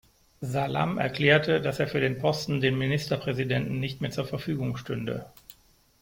[0.41, 5.31] Salam erklärte, dass er für den Posten den Ministerpräsidenten nicht mehr zur Verfügung stünde.